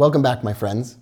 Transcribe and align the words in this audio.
Welcome 0.00 0.22
back, 0.22 0.42
my 0.42 0.54
friends. 0.54 0.96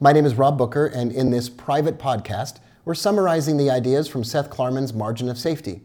My 0.00 0.12
name 0.12 0.26
is 0.26 0.34
Rob 0.34 0.58
Booker, 0.58 0.86
and 0.86 1.12
in 1.12 1.30
this 1.30 1.48
private 1.48 2.00
podcast, 2.00 2.56
we're 2.84 2.96
summarizing 2.96 3.56
the 3.56 3.70
ideas 3.70 4.08
from 4.08 4.24
Seth 4.24 4.50
Klarman's 4.50 4.92
Margin 4.92 5.28
of 5.28 5.38
Safety. 5.38 5.82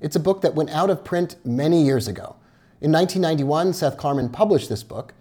It's 0.00 0.14
a 0.14 0.20
book 0.20 0.40
that 0.42 0.54
went 0.54 0.70
out 0.70 0.90
of 0.90 1.02
print 1.02 1.34
many 1.44 1.82
years 1.82 2.06
ago. 2.06 2.36
In 2.80 2.92
1991, 2.92 3.72
Seth 3.72 3.96
Klarman 3.96 4.32
published 4.32 4.68
this 4.68 4.84
book 4.84 5.12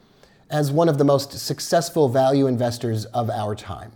as 0.52 0.72
one 0.72 0.88
of 0.88 1.00
the 1.00 1.04
most 1.04 1.32
successful 1.32 2.10
value 2.10 2.46
investors 2.46 3.06
of 3.06 3.28
our 3.32 3.56
time. 3.56 3.94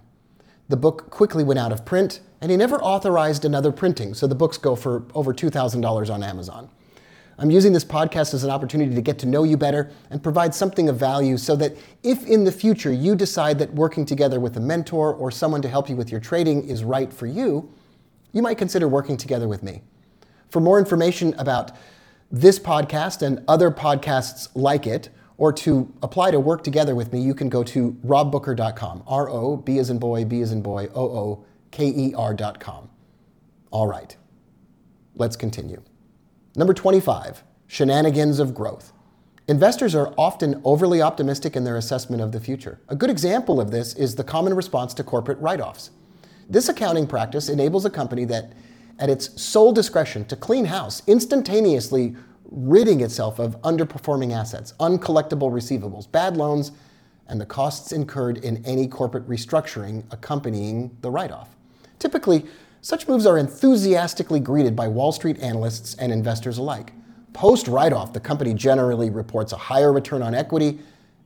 The 0.68 0.76
book 0.76 1.12
quickly 1.12 1.44
went 1.44 1.60
out 1.60 1.72
of 1.72 1.86
print, 1.86 2.22
and 2.42 2.50
he 2.50 2.58
never 2.58 2.82
authorized 2.82 3.46
another 3.46 3.72
printing, 3.72 4.16
so 4.16 4.26
the 4.26 4.34
books 4.34 4.58
go 4.58 4.76
for 4.76 5.04
over 5.14 5.36
$2,000 5.36 6.12
on 6.12 6.24
Amazon. 6.24 6.72
I'm 7.40 7.52
using 7.52 7.72
this 7.72 7.86
podcast 7.86 8.34
as 8.34 8.44
an 8.44 8.50
opportunity 8.50 8.96
to 8.96 9.02
get 9.02 9.20
to 9.20 9.28
know 9.28 9.44
you 9.44 9.58
better 9.58 9.92
and 10.10 10.24
provide 10.24 10.56
something 10.56 10.90
of 10.90 10.98
value 10.98 11.38
so 11.38 11.56
that 11.58 11.78
if 12.02 12.26
in 12.26 12.44
the 12.44 12.52
future 12.52 12.92
you 12.92 13.16
decide 13.16 13.60
that 13.60 13.72
working 13.74 14.06
together 14.06 14.40
with 14.40 14.58
a 14.58 14.60
mentor 14.60 15.14
or 15.14 15.30
someone 15.30 15.62
to 15.62 15.70
help 15.70 15.88
you 15.88 15.96
with 15.96 16.12
your 16.12 16.20
trading 16.20 16.68
is 16.68 16.84
right 16.84 17.14
for 17.14 17.28
you, 17.28 17.72
you 18.32 18.42
might 18.42 18.58
consider 18.58 18.88
working 18.88 19.18
together 19.18 19.48
with 19.48 19.62
me. 19.62 19.82
For 20.50 20.60
more 20.60 20.80
information 20.80 21.36
about 21.38 21.72
this 22.32 22.58
podcast 22.58 23.22
and 23.22 23.44
other 23.48 23.70
podcasts 23.70 24.50
like 24.56 24.88
it, 24.88 25.10
or 25.38 25.54
to 25.54 25.94
apply 26.02 26.32
to 26.32 26.40
work 26.40 26.64
together 26.64 26.96
with 26.96 27.14
me, 27.14 27.22
you 27.22 27.36
can 27.36 27.48
go 27.48 27.64
to 27.64 27.92
robbooker.com. 28.06 29.04
R 29.08 29.30
O 29.30 29.58
B 29.58 29.78
as 29.78 29.90
in 29.90 30.00
boy, 30.00 30.26
B 30.26 30.42
as 30.42 30.52
in 30.52 30.62
boy, 30.62 30.90
O 30.94 31.04
O 31.04 31.46
K 31.72 31.88
E 31.88 32.14
R.com. 32.16 32.90
All 33.70 33.88
right, 33.88 34.18
let's 35.16 35.36
continue. 35.36 35.84
Number 36.58 36.74
25, 36.74 37.44
shenanigans 37.68 38.40
of 38.40 38.56
growth. 38.56 38.92
Investors 39.48 39.94
are 39.94 40.12
often 40.18 40.60
overly 40.66 41.04
optimistic 41.04 41.56
in 41.56 41.64
their 41.64 41.78
assessment 41.78 42.20
of 42.20 42.32
the 42.32 42.40
future. 42.40 42.82
A 42.90 42.96
good 42.96 43.12
example 43.12 43.62
of 43.62 43.70
this 43.70 43.94
is 43.94 44.16
the 44.16 44.24
common 44.24 44.56
response 44.56 44.96
to 44.96 45.04
corporate 45.04 45.38
write 45.38 45.62
offs. 45.62 45.92
This 46.50 46.68
accounting 46.68 47.06
practice 47.06 47.48
enables 47.48 47.86
a 47.86 47.92
company 47.92 48.26
that, 48.26 48.54
at 48.98 49.08
its 49.08 49.40
sole 49.40 49.72
discretion, 49.72 50.26
to 50.26 50.36
clean 50.36 50.66
house, 50.66 51.04
instantaneously 51.06 52.16
ridding 52.50 53.02
itself 53.02 53.38
of 53.38 53.62
underperforming 53.62 54.36
assets, 54.36 54.74
uncollectible 54.80 55.52
receivables, 55.52 56.12
bad 56.12 56.38
loans, 56.38 56.72
and 57.28 57.40
the 57.40 57.46
costs 57.46 57.92
incurred 57.92 58.40
in 58.40 58.66
any 58.66 58.88
corporate 58.88 59.30
restructuring 59.30 60.04
accompanying 60.10 60.98
the 61.02 61.12
write 61.12 61.32
off. 61.32 61.56
Typically, 62.00 62.48
such 62.88 63.06
moves 63.06 63.26
are 63.26 63.38
enthusiastically 63.38 64.40
greeted 64.40 64.74
by 64.74 64.88
Wall 64.88 65.12
Street 65.12 65.38
analysts 65.40 65.94
and 65.96 66.10
investors 66.10 66.58
alike. 66.58 66.94
Post 67.34 67.68
write 67.68 67.92
off, 67.92 68.14
the 68.14 68.20
company 68.22 68.54
generally 68.54 69.10
reports 69.10 69.52
a 69.52 69.58
higher 69.58 69.92
return 69.92 70.22
on 70.22 70.34
equity 70.34 70.80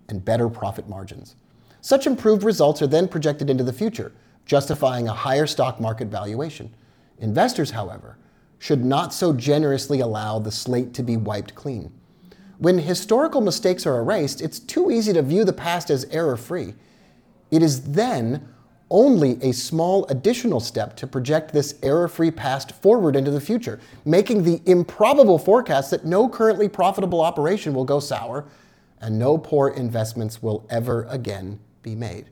and 0.09 0.25
better 0.25 0.49
profit 0.49 0.89
margins. 0.89 1.35
Such 1.79 2.07
improved 2.07 2.41
results 2.41 2.81
are 2.81 2.87
then 2.87 3.07
projected 3.07 3.47
into 3.47 3.63
the 3.63 3.71
future, 3.71 4.11
justifying 4.47 5.07
a 5.07 5.13
higher 5.13 5.45
stock 5.45 5.79
market 5.79 6.07
valuation. 6.07 6.73
Investors, 7.19 7.69
however, 7.69 8.17
should 8.57 8.83
not 8.83 9.13
so 9.13 9.31
generously 9.31 9.99
allow 9.99 10.39
the 10.39 10.51
slate 10.51 10.95
to 10.95 11.03
be 11.03 11.15
wiped 11.15 11.53
clean. 11.53 11.91
When 12.57 12.79
historical 12.79 13.39
mistakes 13.39 13.85
are 13.85 13.99
erased, 13.99 14.41
it's 14.41 14.57
too 14.57 14.89
easy 14.89 15.13
to 15.13 15.21
view 15.21 15.43
the 15.45 15.53
past 15.53 15.91
as 15.91 16.05
error 16.05 16.37
free. 16.37 16.73
It 17.51 17.61
is 17.61 17.91
then 17.91 18.47
only 18.91 19.41
a 19.41 19.51
small 19.53 20.05
additional 20.07 20.59
step 20.59 20.95
to 20.97 21.07
project 21.07 21.51
this 21.51 21.75
error 21.81 22.07
free 22.07 22.29
past 22.29 22.73
forward 22.73 23.15
into 23.15 23.31
the 23.31 23.41
future, 23.41 23.79
making 24.05 24.43
the 24.43 24.61
improbable 24.65 25.39
forecast 25.39 25.89
that 25.89 26.05
no 26.05 26.29
currently 26.29 26.69
profitable 26.69 27.21
operation 27.21 27.73
will 27.73 27.85
go 27.85 27.99
sour 27.99 28.45
and 28.99 29.17
no 29.17 29.37
poor 29.37 29.69
investments 29.69 30.43
will 30.43 30.67
ever 30.69 31.05
again 31.09 31.59
be 31.81 31.95
made. 31.95 32.25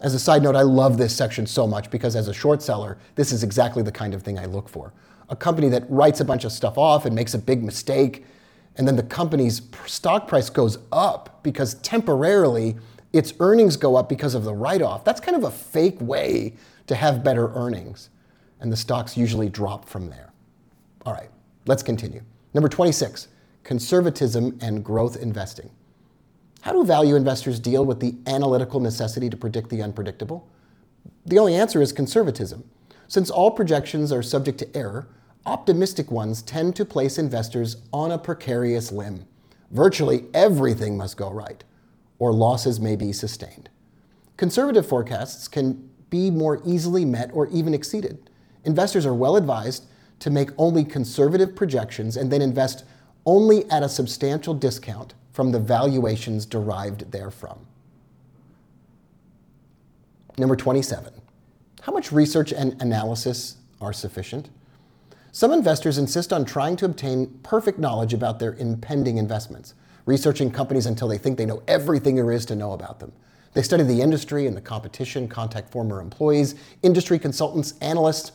As 0.00 0.14
a 0.14 0.18
side 0.18 0.42
note, 0.42 0.56
I 0.56 0.62
love 0.62 0.96
this 0.96 1.14
section 1.14 1.46
so 1.46 1.66
much 1.66 1.90
because 1.90 2.16
as 2.16 2.28
a 2.28 2.34
short 2.34 2.62
seller, 2.62 2.98
this 3.14 3.30
is 3.30 3.44
exactly 3.44 3.82
the 3.82 3.92
kind 3.92 4.14
of 4.14 4.22
thing 4.22 4.38
I 4.38 4.46
look 4.46 4.68
for. 4.68 4.92
A 5.28 5.36
company 5.36 5.68
that 5.68 5.84
writes 5.90 6.20
a 6.20 6.24
bunch 6.24 6.44
of 6.44 6.52
stuff 6.52 6.78
off 6.78 7.04
and 7.04 7.14
makes 7.14 7.34
a 7.34 7.38
big 7.38 7.62
mistake, 7.62 8.24
and 8.76 8.88
then 8.88 8.96
the 8.96 9.02
company's 9.02 9.60
stock 9.86 10.26
price 10.26 10.48
goes 10.48 10.78
up 10.92 11.40
because 11.42 11.74
temporarily 11.74 12.76
its 13.12 13.32
earnings 13.40 13.76
go 13.76 13.96
up 13.96 14.08
because 14.08 14.34
of 14.34 14.44
the 14.44 14.54
write 14.54 14.82
off. 14.82 15.04
That's 15.04 15.20
kind 15.20 15.36
of 15.36 15.44
a 15.44 15.50
fake 15.50 16.00
way 16.00 16.54
to 16.86 16.94
have 16.94 17.24
better 17.24 17.52
earnings. 17.54 18.10
And 18.60 18.72
the 18.72 18.76
stocks 18.76 19.16
usually 19.16 19.48
drop 19.48 19.88
from 19.88 20.10
there. 20.10 20.32
All 21.06 21.14
right, 21.14 21.30
let's 21.66 21.82
continue. 21.82 22.22
Number 22.54 22.68
26 22.68 23.28
conservatism 23.64 24.58
and 24.62 24.82
growth 24.82 25.16
investing. 25.16 25.68
How 26.62 26.72
do 26.72 26.84
value 26.84 27.16
investors 27.16 27.60
deal 27.60 27.84
with 27.84 28.00
the 28.00 28.14
analytical 28.26 28.80
necessity 28.80 29.28
to 29.28 29.36
predict 29.36 29.68
the 29.68 29.82
unpredictable? 29.82 30.48
The 31.26 31.38
only 31.38 31.54
answer 31.54 31.82
is 31.82 31.92
conservatism. 31.92 32.64
Since 33.08 33.30
all 33.30 33.50
projections 33.50 34.10
are 34.10 34.22
subject 34.22 34.58
to 34.60 34.76
error, 34.76 35.08
optimistic 35.44 36.10
ones 36.10 36.40
tend 36.40 36.76
to 36.76 36.84
place 36.86 37.18
investors 37.18 37.76
on 37.92 38.10
a 38.10 38.18
precarious 38.18 38.90
limb. 38.90 39.26
Virtually 39.70 40.24
everything 40.32 40.96
must 40.96 41.18
go 41.18 41.30
right 41.30 41.62
or 42.18 42.32
losses 42.32 42.80
may 42.80 42.96
be 42.96 43.12
sustained. 43.12 43.68
Conservative 44.36 44.86
forecasts 44.86 45.48
can 45.48 45.88
be 46.10 46.30
more 46.30 46.60
easily 46.64 47.04
met 47.04 47.30
or 47.32 47.48
even 47.48 47.74
exceeded. 47.74 48.30
Investors 48.64 49.06
are 49.06 49.14
well 49.14 49.36
advised 49.36 49.86
to 50.20 50.30
make 50.30 50.50
only 50.58 50.84
conservative 50.84 51.54
projections 51.54 52.16
and 52.16 52.30
then 52.30 52.42
invest 52.42 52.84
only 53.26 53.70
at 53.70 53.82
a 53.82 53.88
substantial 53.88 54.54
discount 54.54 55.14
from 55.32 55.52
the 55.52 55.60
valuations 55.60 56.46
derived 56.46 57.12
therefrom. 57.12 57.66
Number 60.36 60.56
27. 60.56 61.12
How 61.82 61.92
much 61.92 62.12
research 62.12 62.52
and 62.52 62.80
analysis 62.80 63.56
are 63.80 63.92
sufficient? 63.92 64.50
Some 65.30 65.52
investors 65.52 65.98
insist 65.98 66.32
on 66.32 66.44
trying 66.44 66.76
to 66.76 66.84
obtain 66.84 67.38
perfect 67.42 67.78
knowledge 67.78 68.14
about 68.14 68.38
their 68.38 68.54
impending 68.54 69.18
investments 69.18 69.74
researching 70.08 70.50
companies 70.50 70.86
until 70.86 71.06
they 71.06 71.18
think 71.18 71.36
they 71.36 71.44
know 71.44 71.62
everything 71.68 72.16
there 72.16 72.32
is 72.32 72.46
to 72.46 72.56
know 72.56 72.72
about 72.72 72.98
them. 72.98 73.12
They 73.52 73.60
study 73.60 73.82
the 73.82 74.00
industry 74.00 74.46
and 74.46 74.56
the 74.56 74.60
competition, 74.60 75.28
contact 75.28 75.70
former 75.70 76.00
employees, 76.00 76.54
industry 76.82 77.18
consultants, 77.18 77.74
analysts, 77.82 78.32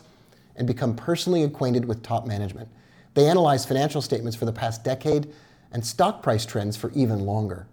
and 0.56 0.68
become 0.68 0.96
personally 0.96 1.42
acquainted 1.42 1.86
with 1.86 2.04
top 2.04 2.28
management. 2.28 2.70
They 3.16 3.28
analyze 3.28 3.66
financial 3.66 4.04
statements 4.04 4.38
for 4.38 4.46
the 4.46 4.54
past 4.54 4.84
decade 4.84 5.34
and 5.72 5.84
stock 5.84 6.22
price 6.22 6.46
trends 6.46 6.78
for 6.78 6.92
even 6.92 7.22
longer. 7.22 7.66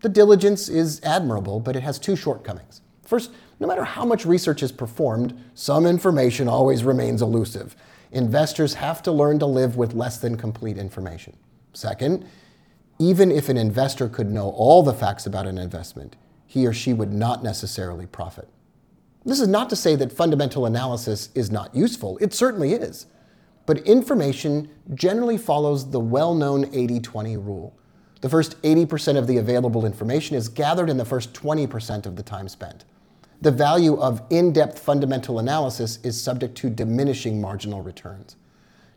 The 0.00 0.08
diligence 0.08 0.68
is 0.68 1.00
admirable, 1.04 1.60
but 1.60 1.76
it 1.76 1.84
has 1.84 2.00
two 2.00 2.16
shortcomings. 2.16 2.80
First, 3.06 3.30
no 3.60 3.68
matter 3.68 3.84
how 3.84 4.04
much 4.04 4.26
research 4.26 4.60
is 4.60 4.72
performed, 4.72 5.40
some 5.54 5.86
information 5.86 6.48
always 6.48 6.82
remains 6.82 7.22
elusive. 7.22 7.76
Investors 8.10 8.74
have 8.74 9.02
to 9.02 9.12
learn 9.12 9.38
to 9.38 9.46
live 9.46 9.76
with 9.76 9.94
less 9.94 10.18
than 10.18 10.36
complete 10.36 10.78
information. 10.78 11.36
Second, 11.74 12.26
even 13.00 13.32
if 13.32 13.48
an 13.48 13.56
investor 13.56 14.08
could 14.10 14.30
know 14.30 14.50
all 14.50 14.82
the 14.82 14.92
facts 14.92 15.24
about 15.24 15.46
an 15.46 15.56
investment, 15.56 16.16
he 16.46 16.66
or 16.66 16.72
she 16.72 16.92
would 16.92 17.12
not 17.12 17.42
necessarily 17.42 18.06
profit. 18.06 18.46
This 19.24 19.40
is 19.40 19.48
not 19.48 19.70
to 19.70 19.76
say 19.76 19.96
that 19.96 20.12
fundamental 20.12 20.66
analysis 20.66 21.30
is 21.34 21.50
not 21.50 21.74
useful, 21.74 22.18
it 22.20 22.34
certainly 22.34 22.74
is. 22.74 23.06
But 23.64 23.78
information 23.86 24.68
generally 24.94 25.38
follows 25.38 25.90
the 25.90 26.00
well 26.00 26.34
known 26.34 26.68
80 26.74 27.00
20 27.00 27.36
rule. 27.38 27.74
The 28.20 28.28
first 28.28 28.60
80% 28.60 29.16
of 29.16 29.26
the 29.26 29.38
available 29.38 29.86
information 29.86 30.36
is 30.36 30.48
gathered 30.48 30.90
in 30.90 30.98
the 30.98 31.04
first 31.06 31.32
20% 31.32 32.04
of 32.04 32.16
the 32.16 32.22
time 32.22 32.48
spent. 32.48 32.84
The 33.40 33.50
value 33.50 33.98
of 33.98 34.20
in 34.28 34.52
depth 34.52 34.78
fundamental 34.78 35.38
analysis 35.38 35.98
is 36.02 36.20
subject 36.20 36.54
to 36.56 36.68
diminishing 36.68 37.40
marginal 37.40 37.80
returns. 37.80 38.36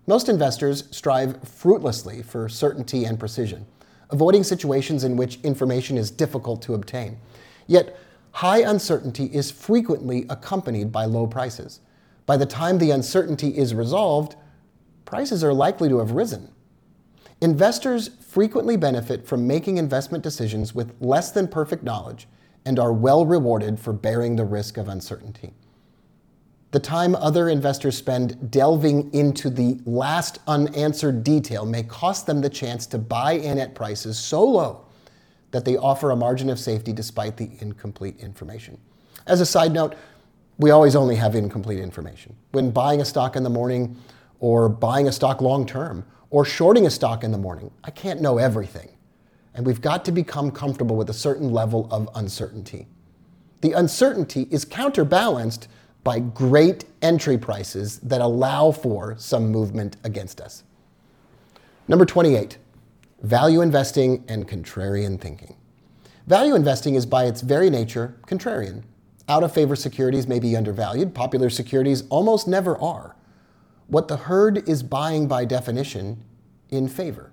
Most 0.08 0.28
investors 0.28 0.90
strive 0.92 1.42
fruitlessly 1.48 2.22
for 2.22 2.50
certainty 2.50 3.06
and 3.06 3.18
precision 3.18 3.66
avoiding 4.14 4.44
situations 4.44 5.04
in 5.04 5.18
which 5.18 5.40
information 5.42 5.98
is 5.98 6.12
difficult 6.12 6.62
to 6.62 6.76
obtain. 6.76 7.18
Yet, 7.66 7.98
high 8.32 8.60
uncertainty 8.60 9.26
is 9.26 9.50
frequently 9.50 10.28
accompanied 10.30 10.92
by 10.92 11.06
low 11.06 11.26
prices. 11.26 11.80
By 12.28 12.38
the 12.38 12.46
time 12.46 12.78
the 12.78 12.92
uncertainty 12.92 13.58
is 13.58 13.74
resolved, 13.74 14.36
prices 15.04 15.44
are 15.44 15.54
likely 15.54 15.90
to 15.90 15.98
have 15.98 16.12
risen. 16.12 16.50
Investors 17.42 18.12
frequently 18.22 18.78
benefit 18.78 19.26
from 19.26 19.48
making 19.48 19.78
investment 19.78 20.24
decisions 20.24 20.76
with 20.76 20.94
less 21.02 21.32
than 21.32 21.48
perfect 21.48 21.84
knowledge 21.84 22.28
and 22.66 22.78
are 22.78 22.94
well 22.94 23.26
rewarded 23.26 23.80
for 23.80 23.94
bearing 23.94 24.36
the 24.36 24.46
risk 24.46 24.78
of 24.78 24.88
uncertainty. 24.88 25.54
The 26.74 26.80
time 26.80 27.14
other 27.14 27.50
investors 27.50 27.96
spend 27.96 28.50
delving 28.50 29.14
into 29.14 29.52
the 29.52 29.80
last 29.86 30.40
unanswered 30.48 31.24
detail 31.24 31.68
may 31.68 31.84
cost 31.84 32.26
them 32.26 32.42
the 32.42 32.50
chance 32.50 32.88
to 32.88 32.98
buy 32.98 33.34
in 33.34 33.60
at 33.60 33.76
prices 33.76 34.18
so 34.18 34.44
low 34.44 34.84
that 35.52 35.66
they 35.66 35.78
offer 35.78 36.10
a 36.10 36.16
margin 36.16 36.50
of 36.50 36.58
safety 36.58 36.92
despite 36.92 37.38
the 37.38 37.52
incomplete 37.60 38.20
information. 38.20 38.80
As 39.28 39.40
a 39.40 39.46
side 39.46 39.72
note, 39.72 39.94
we 40.58 40.72
always 40.72 40.96
only 40.96 41.16
have 41.16 41.36
incomplete 41.36 41.78
information. 41.78 42.36
When 42.54 42.72
buying 42.72 43.02
a 43.02 43.06
stock 43.06 43.36
in 43.36 43.44
the 43.44 43.52
morning, 43.52 43.96
or 44.40 44.68
buying 44.68 45.08
a 45.08 45.12
stock 45.12 45.42
long 45.42 45.68
term, 45.68 46.04
or 46.32 46.44
shorting 46.44 46.88
a 46.88 46.90
stock 46.90 47.24
in 47.24 47.32
the 47.32 47.38
morning, 47.38 47.70
I 47.84 47.92
can't 47.92 48.20
know 48.20 48.40
everything. 48.40 48.90
and 49.54 49.66
we've 49.66 49.82
got 49.82 50.04
to 50.06 50.12
become 50.12 50.52
comfortable 50.52 50.96
with 50.96 51.10
a 51.10 51.14
certain 51.14 51.52
level 51.52 51.88
of 51.92 52.10
uncertainty. 52.16 52.88
The 53.62 53.74
uncertainty 53.74 54.48
is 54.50 54.66
counterbalanced 54.66 55.68
by 56.04 56.20
great 56.20 56.86
entry 57.02 57.38
prices 57.38 58.00
that 58.00 58.22
allow 58.22 58.72
for 58.72 59.16
some 59.18 59.50
movement 59.50 59.98
against 60.04 60.42
us. 60.42 60.64
Number 61.88 62.06
28, 62.06 62.58
value 63.22 63.62
investing 63.62 64.24
and 64.28 64.48
contrarian 64.48 65.20
thinking. 65.20 65.56
Value 66.28 66.56
investing 66.56 66.96
is 66.96 67.06
by 67.06 67.26
its 67.26 67.42
very 67.42 67.70
nature 67.70 68.16
contrarian. 68.28 68.84
Out 69.30 69.44
of 69.44 69.54
favor 69.54 69.76
securities 69.76 70.28
may 70.28 70.40
be 70.40 70.56
undervalued, 70.56 71.14
popular 71.14 71.50
securities 71.50 72.04
almost 72.10 72.48
never 72.48 72.78
are. 72.80 73.16
What 73.88 74.08
the 74.08 74.18
herd 74.18 74.68
is 74.68 74.84
buying 74.84 75.28
by 75.28 75.46
definition, 75.46 76.24
in 76.70 76.88
favor. 76.88 77.32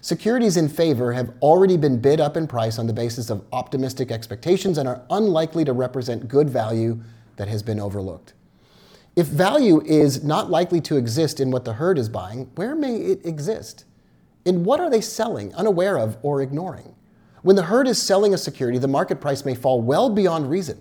Securities 0.00 0.56
in 0.56 0.68
favor 0.68 1.12
have 1.12 1.32
already 1.42 1.76
been 1.76 2.00
bid 2.00 2.20
up 2.20 2.36
in 2.36 2.46
price 2.46 2.78
on 2.78 2.86
the 2.86 2.92
basis 2.92 3.30
of 3.30 3.44
optimistic 3.52 4.10
expectations 4.10 4.78
and 4.78 4.88
are 4.88 5.02
unlikely 5.10 5.64
to 5.64 5.72
represent 5.72 6.28
good 6.28 6.48
value 6.48 7.00
that 7.38 7.48
has 7.48 7.62
been 7.62 7.80
overlooked. 7.80 8.34
If 9.16 9.26
value 9.26 9.80
is 9.84 10.22
not 10.22 10.50
likely 10.50 10.80
to 10.82 10.96
exist 10.96 11.40
in 11.40 11.50
what 11.50 11.64
the 11.64 11.72
herd 11.72 11.98
is 11.98 12.08
buying, 12.08 12.50
where 12.54 12.76
may 12.76 12.96
it 12.96 13.24
exist? 13.24 13.84
And 14.46 14.64
what 14.64 14.78
are 14.78 14.90
they 14.90 15.00
selling, 15.00 15.52
unaware 15.54 15.98
of, 15.98 16.18
or 16.22 16.40
ignoring? 16.40 16.94
When 17.42 17.56
the 17.56 17.64
herd 17.64 17.88
is 17.88 18.00
selling 18.00 18.34
a 18.34 18.38
security, 18.38 18.78
the 18.78 18.86
market 18.86 19.20
price 19.20 19.44
may 19.44 19.54
fall 19.54 19.80
well 19.80 20.10
beyond 20.10 20.50
reason. 20.50 20.80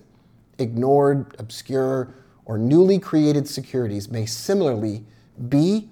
Ignored, 0.59 1.35
obscure, 1.39 2.13
or 2.45 2.57
newly 2.57 2.99
created 2.99 3.47
securities 3.47 4.09
may 4.09 4.25
similarly 4.25 5.05
be 5.49 5.89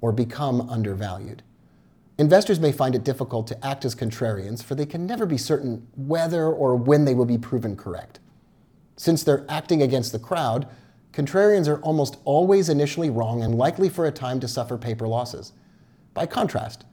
or 0.00 0.12
become 0.12 0.68
undervalued. 0.68 1.42
Investors 2.18 2.60
may 2.60 2.72
find 2.72 2.94
it 2.94 3.04
difficult 3.04 3.46
to 3.48 3.66
act 3.66 3.84
as 3.84 3.94
contrarians, 3.94 4.62
for 4.62 4.74
they 4.74 4.86
can 4.86 5.06
never 5.06 5.26
be 5.26 5.36
certain 5.36 5.86
whether 5.96 6.46
or 6.46 6.76
when 6.76 7.04
they 7.04 7.14
will 7.14 7.26
be 7.26 7.38
proven 7.38 7.76
correct. 7.76 8.20
Since 8.96 9.22
they're 9.22 9.44
acting 9.48 9.82
against 9.82 10.12
the 10.12 10.18
crowd, 10.18 10.66
contrarians 11.12 11.68
are 11.68 11.80
almost 11.80 12.16
always 12.24 12.68
initially 12.68 13.10
wrong 13.10 13.42
and 13.42 13.54
likely 13.54 13.88
for 13.88 14.06
a 14.06 14.12
time 14.12 14.40
to 14.40 14.48
suffer 14.48 14.76
paper 14.76 15.06
losses. 15.06 15.52
By 16.14 16.26
contrast, 16.26 16.84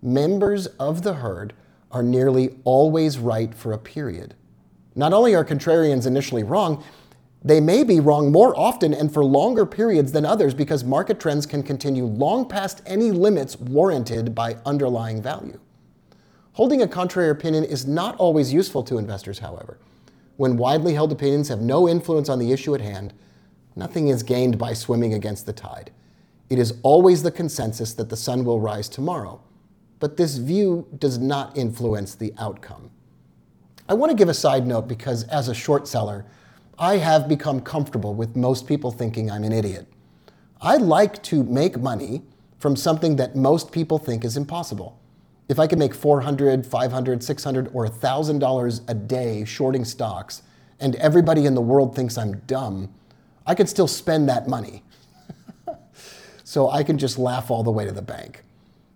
members 0.00 0.66
of 0.66 1.02
the 1.02 1.14
herd 1.14 1.52
are 1.90 2.02
nearly 2.02 2.56
always 2.64 3.18
right 3.18 3.54
for 3.54 3.72
a 3.72 3.78
period. 3.78 4.34
Not 4.94 5.12
only 5.12 5.34
are 5.34 5.44
contrarians 5.44 6.06
initially 6.06 6.42
wrong, 6.42 6.82
they 7.44 7.60
may 7.60 7.82
be 7.82 7.98
wrong 7.98 8.30
more 8.30 8.56
often 8.58 8.94
and 8.94 9.12
for 9.12 9.24
longer 9.24 9.66
periods 9.66 10.12
than 10.12 10.24
others 10.24 10.54
because 10.54 10.84
market 10.84 11.18
trends 11.18 11.44
can 11.44 11.62
continue 11.62 12.04
long 12.04 12.48
past 12.48 12.82
any 12.86 13.10
limits 13.10 13.58
warranted 13.58 14.34
by 14.34 14.56
underlying 14.64 15.20
value. 15.20 15.58
Holding 16.52 16.82
a 16.82 16.88
contrary 16.88 17.30
opinion 17.30 17.64
is 17.64 17.86
not 17.86 18.16
always 18.16 18.52
useful 18.52 18.84
to 18.84 18.98
investors, 18.98 19.40
however. 19.40 19.78
When 20.36 20.56
widely 20.56 20.94
held 20.94 21.12
opinions 21.12 21.48
have 21.48 21.60
no 21.60 21.88
influence 21.88 22.28
on 22.28 22.38
the 22.38 22.52
issue 22.52 22.74
at 22.74 22.80
hand, 22.80 23.12
nothing 23.76 24.08
is 24.08 24.22
gained 24.22 24.58
by 24.58 24.72
swimming 24.72 25.14
against 25.14 25.46
the 25.46 25.52
tide. 25.52 25.90
It 26.48 26.58
is 26.58 26.74
always 26.82 27.22
the 27.22 27.30
consensus 27.30 27.94
that 27.94 28.08
the 28.08 28.16
sun 28.16 28.44
will 28.44 28.60
rise 28.60 28.88
tomorrow, 28.88 29.40
but 30.00 30.16
this 30.16 30.36
view 30.36 30.86
does 30.98 31.18
not 31.18 31.56
influence 31.56 32.14
the 32.14 32.34
outcome. 32.38 32.90
I 33.88 33.94
want 33.94 34.10
to 34.10 34.16
give 34.16 34.28
a 34.28 34.34
side 34.34 34.66
note 34.66 34.88
because, 34.88 35.24
as 35.24 35.48
a 35.48 35.54
short 35.54 35.86
seller, 35.86 36.24
I 36.78 36.96
have 36.96 37.28
become 37.28 37.60
comfortable 37.60 38.14
with 38.14 38.36
most 38.36 38.66
people 38.66 38.90
thinking 38.90 39.30
I'm 39.30 39.44
an 39.44 39.52
idiot. 39.52 39.86
I 40.60 40.76
like 40.76 41.22
to 41.24 41.42
make 41.44 41.78
money 41.78 42.22
from 42.58 42.76
something 42.76 43.16
that 43.16 43.34
most 43.34 43.72
people 43.72 43.98
think 43.98 44.24
is 44.24 44.36
impossible. 44.36 44.98
If 45.52 45.58
I 45.58 45.66
could 45.66 45.78
make 45.78 45.92
400, 45.92 46.64
500, 46.66 47.22
600 47.22 47.70
or 47.74 47.86
$1,000 47.86 48.80
a 48.88 48.94
day 48.94 49.44
shorting 49.44 49.84
stocks 49.84 50.40
and 50.80 50.94
everybody 50.94 51.44
in 51.44 51.54
the 51.54 51.60
world 51.60 51.94
thinks 51.94 52.16
I'm 52.16 52.38
dumb, 52.46 52.88
I 53.46 53.54
could 53.54 53.68
still 53.68 53.86
spend 53.86 54.30
that 54.30 54.48
money. 54.48 54.82
so 56.42 56.70
I 56.70 56.82
can 56.82 56.96
just 56.96 57.18
laugh 57.18 57.50
all 57.50 57.62
the 57.62 57.70
way 57.70 57.84
to 57.84 57.92
the 57.92 58.00
bank. 58.00 58.44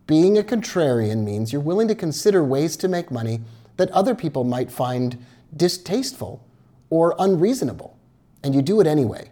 Being 0.06 0.38
a 0.38 0.42
contrarian 0.42 1.24
means 1.24 1.52
you're 1.52 1.60
willing 1.60 1.88
to 1.88 1.94
consider 1.94 2.42
ways 2.42 2.78
to 2.78 2.88
make 2.88 3.10
money 3.10 3.42
that 3.76 3.90
other 3.90 4.14
people 4.14 4.42
might 4.42 4.70
find 4.72 5.22
distasteful 5.54 6.42
or 6.88 7.14
unreasonable, 7.18 7.98
and 8.42 8.54
you 8.54 8.62
do 8.62 8.80
it 8.80 8.86
anyway. 8.86 9.28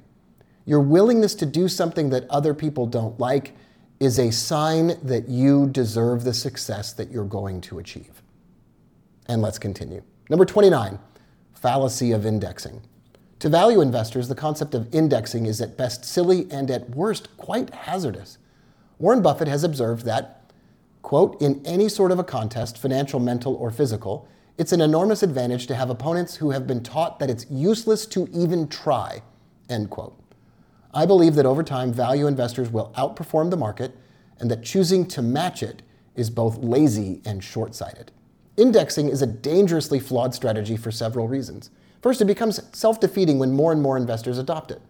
Your 0.67 0.81
willingness 0.81 1.35
to 1.37 1.47
do 1.47 1.69
something 1.69 2.11
that 2.11 2.29
other 2.29 2.53
people 2.53 2.85
don't 2.85 3.19
like 3.19 3.55
is 4.01 4.19
a 4.19 4.31
sign 4.31 4.99
that 5.03 5.29
you 5.29 5.69
deserve 5.69 6.25
the 6.25 6.35
success 6.35 6.93
that 6.93 7.11
you're 7.11 7.25
going 7.25 7.61
to 7.63 7.79
achieve. 7.79 8.23
And 9.27 9.41
let's 9.41 9.59
continue. 9.59 10.03
Number 10.29 10.45
29, 10.45 10.99
fallacy 11.55 12.13
of 12.13 12.27
indexing. 12.27 12.83
To 13.41 13.49
value 13.49 13.81
investors, 13.81 14.29
the 14.29 14.35
concept 14.35 14.75
of 14.75 14.95
indexing 14.95 15.47
is 15.47 15.61
at 15.61 15.77
best 15.77 16.05
silly 16.05 16.47
and 16.51 16.71
at 16.71 16.91
worst 16.91 17.37
quite 17.37 17.71
hazardous. 17.75 18.39
Warren 18.99 19.23
Buffett 19.23 19.49
has 19.49 19.65
observed 19.65 20.05
that, 20.07 20.51
quote, 21.03 21.41
in 21.43 21.65
any 21.67 21.89
sort 21.89 22.11
of 22.11 22.19
a 22.19 22.25
contest, 22.25 22.79
financial, 22.79 23.21
mental, 23.21 23.55
or 23.55 23.71
physical, 23.71 24.29
it's 24.57 24.73
an 24.73 24.81
enormous 24.81 25.23
advantage 25.23 25.67
to 25.67 25.75
have 25.75 25.91
opponents 25.91 26.37
who 26.37 26.51
have 26.53 26.67
been 26.67 26.83
taught 26.83 27.19
that 27.19 27.29
it's 27.29 27.47
useless 27.51 28.07
to 28.07 28.29
even 28.33 28.69
try, 28.69 29.23
end 29.69 29.91
quote. 29.91 30.17
I 30.95 31.07
believe 31.07 31.35
that 31.35 31.47
over 31.47 31.63
time, 31.63 31.93
value 31.93 32.27
investors 32.27 32.71
will 32.71 32.93
outperform 32.97 33.51
the 33.51 33.57
market 33.57 33.97
and 34.39 34.51
that 34.51 34.63
choosing 34.63 35.07
to 35.07 35.23
match 35.23 35.63
it 35.63 35.83
is 36.15 36.31
both 36.31 36.59
lazy 36.59 37.21
and 37.25 37.43
short 37.43 37.75
sighted. 37.75 38.13
Indexing 38.57 39.09
is 39.09 39.21
a 39.21 39.27
dangerously 39.27 39.99
flawed 39.99 40.35
strategy 40.35 40.77
for 40.77 40.93
several 40.93 41.27
reasons. 41.27 41.71
First, 42.01 42.21
it 42.21 42.27
becomes 42.27 42.61
self 42.73 43.01
defeating 43.01 43.39
when 43.39 43.53
more 43.53 43.73
and 43.73 43.83
more 43.83 43.97
investors 43.97 44.39
adopt 44.39 44.71
it. 44.71 44.81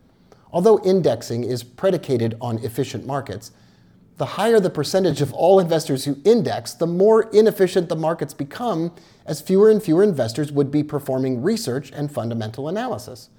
Although 0.53 0.83
indexing 0.85 1.45
is 1.45 1.65
predicated 1.65 2.37
on 2.41 2.59
efficient 2.59 3.06
markets, 3.06 3.53
the 4.17 4.27
higher 4.27 4.61
the 4.61 4.71
percentage 4.71 5.21
of 5.21 5.33
all 5.33 5.59
investors 5.59 6.05
who 6.05 6.19
index, 6.25 6.75
the 6.75 6.87
more 6.87 7.23
inefficient 7.31 7.89
the 7.89 7.97
markets 7.97 8.35
become, 8.35 8.93
as 9.27 9.41
fewer 9.41 9.71
and 9.71 9.83
fewer 9.83 10.03
investors 10.03 10.53
would 10.53 10.71
be 10.71 10.85
performing 10.85 11.43
research 11.43 11.91
and 11.93 12.12
fundamental 12.12 12.69
analysis. 12.69 13.31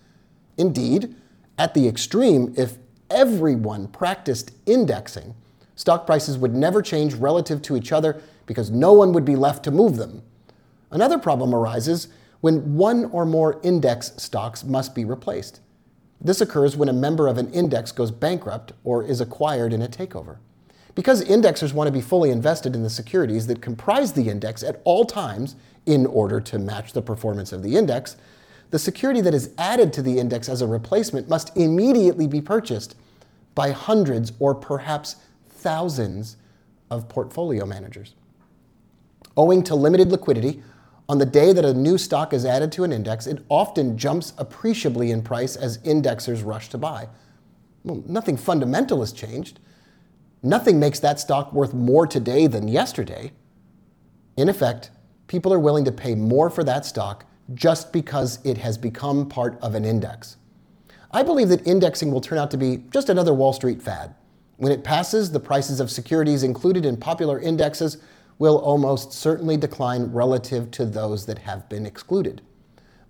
Indeed, 0.57 1.15
at 1.57 1.73
the 1.73 1.87
extreme, 1.87 2.53
if 2.57 2.77
everyone 3.09 3.87
practiced 3.87 4.51
indexing, 4.65 5.35
stock 5.75 6.05
prices 6.05 6.37
would 6.37 6.53
never 6.53 6.81
change 6.81 7.13
relative 7.13 7.61
to 7.63 7.77
each 7.77 7.91
other 7.91 8.21
because 8.45 8.69
no 8.69 8.93
one 8.93 9.13
would 9.13 9.25
be 9.25 9.35
left 9.35 9.63
to 9.63 9.71
move 9.71 9.97
them. 9.97 10.21
Another 10.91 11.17
problem 11.17 11.53
arises 11.53 12.07
when 12.41 12.75
one 12.75 13.05
or 13.05 13.25
more 13.25 13.59
index 13.63 14.11
stocks 14.17 14.63
must 14.63 14.93
be 14.93 15.05
replaced. 15.05 15.61
This 16.21 16.41
occurs 16.41 16.77
when 16.77 16.89
a 16.89 16.93
member 16.93 17.27
of 17.27 17.37
an 17.37 17.51
index 17.51 17.91
goes 17.91 18.11
bankrupt 18.11 18.73
or 18.83 19.03
is 19.03 19.21
acquired 19.21 19.73
in 19.73 19.81
a 19.81 19.87
takeover. 19.87 20.37
Because 20.93 21.25
indexers 21.25 21.73
want 21.73 21.87
to 21.87 21.91
be 21.91 22.01
fully 22.01 22.31
invested 22.31 22.73
in 22.73 22.83
the 22.83 22.89
securities 22.89 23.47
that 23.47 23.61
comprise 23.61 24.13
the 24.13 24.29
index 24.29 24.63
at 24.63 24.81
all 24.85 25.05
times 25.05 25.55
in 25.85 26.05
order 26.05 26.39
to 26.39 26.57
match 26.57 26.93
the 26.93 27.01
performance 27.01 27.51
of 27.51 27.63
the 27.63 27.75
index, 27.75 28.15
the 28.71 28.79
security 28.79 29.21
that 29.21 29.33
is 29.33 29.51
added 29.57 29.93
to 29.93 30.01
the 30.01 30.19
index 30.19 30.49
as 30.49 30.61
a 30.61 30.67
replacement 30.67 31.29
must 31.29 31.55
immediately 31.55 32.27
be 32.27 32.41
purchased 32.41 32.95
by 33.53 33.71
hundreds 33.71 34.33
or 34.39 34.53
perhaps 34.53 35.15
thousands 35.47 36.37
of 36.91 37.07
portfolio 37.07 37.65
managers. 37.65 38.15
Owing 39.37 39.63
to 39.63 39.75
limited 39.75 40.11
liquidity, 40.11 40.61
on 41.07 41.19
the 41.19 41.25
day 41.25 41.53
that 41.53 41.65
a 41.65 41.73
new 41.73 41.97
stock 41.97 42.33
is 42.33 42.45
added 42.45 42.71
to 42.73 42.83
an 42.83 42.91
index, 42.91 43.27
it 43.27 43.43
often 43.49 43.97
jumps 43.97 44.33
appreciably 44.37 45.11
in 45.11 45.21
price 45.21 45.55
as 45.55 45.77
indexers 45.79 46.45
rush 46.45 46.69
to 46.69 46.77
buy. 46.77 47.07
Well, 47.83 48.03
nothing 48.07 48.37
fundamental 48.37 49.01
has 49.01 49.11
changed. 49.11 49.59
Nothing 50.41 50.79
makes 50.79 50.99
that 50.99 51.19
stock 51.19 51.53
worth 51.53 51.73
more 51.73 52.07
today 52.07 52.47
than 52.47 52.67
yesterday. 52.67 53.33
In 54.35 54.49
effect, 54.49 54.89
people 55.27 55.53
are 55.53 55.59
willing 55.59 55.85
to 55.85 55.91
pay 55.91 56.15
more 56.15 56.49
for 56.49 56.63
that 56.63 56.85
stock 56.85 57.25
just 57.53 57.93
because 57.93 58.39
it 58.43 58.57
has 58.57 58.77
become 58.77 59.29
part 59.29 59.57
of 59.61 59.75
an 59.75 59.85
index. 59.85 60.37
I 61.11 61.23
believe 61.23 61.49
that 61.49 61.65
indexing 61.67 62.11
will 62.11 62.21
turn 62.21 62.37
out 62.37 62.51
to 62.51 62.57
be 62.57 62.83
just 62.91 63.09
another 63.09 63.33
Wall 63.33 63.53
Street 63.53 63.81
fad. 63.81 64.15
When 64.57 64.71
it 64.71 64.83
passes, 64.83 65.31
the 65.31 65.39
prices 65.39 65.79
of 65.79 65.91
securities 65.91 66.43
included 66.43 66.85
in 66.85 66.97
popular 66.97 67.39
indexes 67.39 67.97
will 68.37 68.57
almost 68.57 69.13
certainly 69.13 69.57
decline 69.57 70.11
relative 70.11 70.71
to 70.71 70.85
those 70.85 71.25
that 71.25 71.39
have 71.39 71.69
been 71.69 71.85
excluded. 71.85 72.41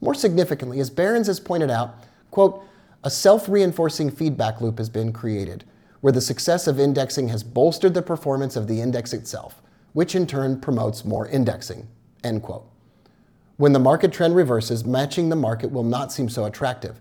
More 0.02 0.14
significantly, 0.14 0.80
as 0.80 0.90
Barron's 0.90 1.28
has 1.28 1.40
pointed 1.40 1.72
out, 1.72 1.96
quote, 2.30 2.64
a 3.04 3.10
self-reinforcing 3.10 4.12
feedback 4.12 4.62
loop 4.62 4.78
has 4.78 4.90
been 4.90 5.14
created 5.14 5.64
where 6.02 6.12
the 6.12 6.22
success 6.22 6.68
of 6.68 6.80
indexing 6.80 7.30
has 7.30 7.44
bolstered 7.44 7.96
the 7.96 8.02
performance 8.02 8.56
of 8.56 8.68
the 8.68 8.80
index 8.80 9.14
itself, 9.14 9.64
which 9.94 10.14
in 10.14 10.28
turn 10.28 10.60
promotes 10.60 11.04
more 11.04 11.28
indexing. 11.28 11.88
End 12.24 12.44
quote. 12.44 12.70
When 13.58 13.72
the 13.72 13.80
market 13.80 14.12
trend 14.12 14.36
reverses, 14.36 14.84
matching 14.84 15.30
the 15.30 15.36
market 15.36 15.72
will 15.72 15.84
not 15.84 16.12
seem 16.12 16.28
so 16.28 16.46
attractive. 16.46 17.00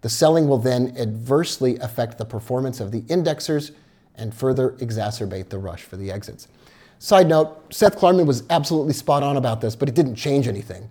The 0.00 0.08
selling 0.08 0.48
will 0.48 0.58
then 0.58 0.96
adversely 0.96 1.76
affect 1.78 2.16
the 2.16 2.24
performance 2.24 2.80
of 2.80 2.90
the 2.90 3.02
indexers 3.02 3.72
and 4.14 4.34
further 4.34 4.70
exacerbate 4.80 5.50
the 5.50 5.58
rush 5.58 5.82
for 5.82 5.96
the 5.96 6.10
exits. 6.10 6.48
Side 6.98 7.28
note 7.28 7.72
Seth 7.72 7.98
Klarman 7.98 8.26
was 8.26 8.44
absolutely 8.50 8.94
spot 8.94 9.22
on 9.22 9.36
about 9.36 9.60
this, 9.60 9.76
but 9.76 9.88
it 9.88 9.94
didn't 9.94 10.16
change 10.16 10.48
anything. 10.48 10.88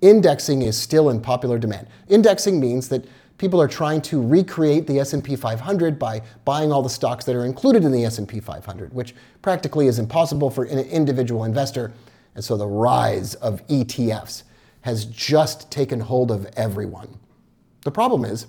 Indexing 0.00 0.62
is 0.62 0.76
still 0.76 1.10
in 1.10 1.20
popular 1.20 1.58
demand. 1.58 1.86
Indexing 2.08 2.60
means 2.60 2.88
that 2.88 3.06
people 3.38 3.60
are 3.60 3.68
trying 3.68 4.00
to 4.02 4.26
recreate 4.26 4.86
the 4.86 4.98
S&P 5.00 5.36
500 5.36 5.98
by 5.98 6.22
buying 6.44 6.72
all 6.72 6.82
the 6.82 6.90
stocks 6.90 7.24
that 7.26 7.34
are 7.34 7.44
included 7.44 7.84
in 7.84 7.92
the 7.92 8.04
S&P 8.04 8.40
500, 8.40 8.92
which 8.92 9.14
practically 9.42 9.86
is 9.86 9.98
impossible 9.98 10.50
for 10.50 10.64
an 10.64 10.78
individual 10.78 11.44
investor. 11.44 11.92
And 12.36 12.44
so 12.44 12.56
the 12.56 12.68
rise 12.68 13.34
of 13.36 13.66
ETFs 13.66 14.44
has 14.82 15.06
just 15.06 15.70
taken 15.70 16.00
hold 16.00 16.30
of 16.30 16.46
everyone. 16.54 17.18
The 17.82 17.90
problem 17.90 18.24
is 18.24 18.46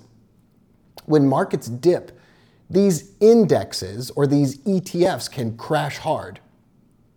when 1.06 1.26
markets 1.26 1.68
dip, 1.68 2.12
these 2.68 3.12
indexes 3.18 4.10
or 4.10 4.26
these 4.26 4.58
ETFs 4.58 5.30
can 5.30 5.56
crash 5.56 5.96
hard 5.96 6.38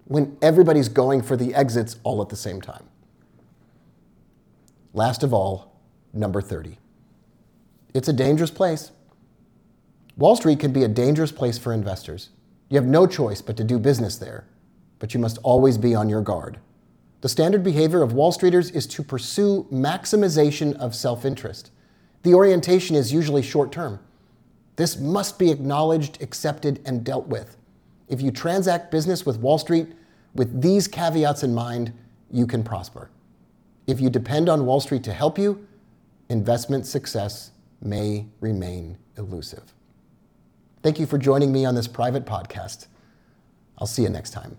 when 0.06 0.38
everybody's 0.42 0.88
going 0.88 1.22
for 1.22 1.36
the 1.36 1.54
exits 1.54 1.98
all 2.04 2.22
at 2.22 2.30
the 2.30 2.38
same 2.38 2.62
time. 2.62 2.86
Last 4.94 5.24
of 5.24 5.34
all, 5.34 5.78
number 6.14 6.42
30. 6.42 6.78
It's 7.94 8.08
a 8.08 8.14
dangerous 8.14 8.52
place. 8.52 8.92
Wall 10.16 10.38
Street 10.38 10.60
can 10.60 10.72
be 10.72 10.84
a 10.84 10.88
dangerous 10.88 11.34
place 11.34 11.58
for 11.58 11.74
investors. 11.74 12.30
You 12.70 12.78
have 12.78 12.88
no 12.88 13.08
choice 13.08 13.42
but 13.42 13.58
to 13.58 13.64
do 13.66 13.78
business 13.78 14.18
there, 14.18 14.46
but 15.02 15.16
you 15.16 15.20
must 15.20 15.40
always 15.40 15.80
be 15.80 15.96
on 15.96 16.08
your 16.08 16.22
guard. 16.22 16.60
The 17.22 17.30
standard 17.30 17.64
behavior 17.64 18.04
of 18.04 18.14
Wall 18.14 18.32
Streeters 18.32 18.74
is 18.74 18.86
to 18.88 19.04
pursue 19.04 19.68
maximization 19.72 20.78
of 20.78 20.96
self 20.96 21.26
interest. 21.26 21.72
The 22.22 22.36
orientation 22.36 22.96
is 22.96 23.12
usually 23.12 23.42
short 23.42 23.72
term. 23.72 24.00
This 24.76 25.00
must 25.00 25.40
be 25.40 25.50
acknowledged, 25.50 26.22
accepted, 26.22 26.82
and 26.86 27.04
dealt 27.04 27.28
with. 27.28 27.58
If 28.10 28.22
you 28.22 28.30
transact 28.30 28.92
business 28.92 29.26
with 29.26 29.40
Wall 29.40 29.58
Street 29.58 29.88
with 30.36 30.62
these 30.62 30.88
caveats 30.88 31.42
in 31.42 31.54
mind, 31.54 31.92
you 32.30 32.46
can 32.46 32.64
prosper. 32.64 33.10
If 33.88 34.00
you 34.00 34.10
depend 34.12 34.50
on 34.50 34.68
Wall 34.68 34.80
Street 34.80 35.04
to 35.06 35.14
help 35.14 35.40
you, 35.40 35.68
investment 36.30 36.86
success 36.86 37.52
may 37.82 38.28
remain 38.40 39.00
elusive. 39.18 39.74
Thank 40.84 41.00
you 41.00 41.08
for 41.08 41.18
joining 41.18 41.52
me 41.52 41.66
on 41.66 41.74
this 41.74 41.88
private 41.88 42.26
podcast. 42.26 42.86
I'll 43.80 43.88
see 43.88 44.04
you 44.04 44.10
next 44.10 44.30
time. 44.30 44.58